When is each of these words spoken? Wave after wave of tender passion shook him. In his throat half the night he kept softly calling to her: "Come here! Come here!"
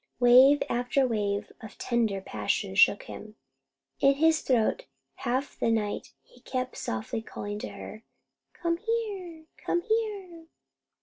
Wave 0.19 0.63
after 0.67 1.05
wave 1.07 1.51
of 1.61 1.77
tender 1.77 2.21
passion 2.21 2.73
shook 2.73 3.03
him. 3.03 3.35
In 3.99 4.15
his 4.15 4.41
throat 4.41 4.87
half 5.17 5.59
the 5.59 5.69
night 5.69 6.11
he 6.23 6.39
kept 6.41 6.75
softly 6.75 7.21
calling 7.21 7.59
to 7.59 7.69
her: 7.69 8.01
"Come 8.53 8.77
here! 8.77 9.45
Come 9.63 9.83
here!" 9.83 10.47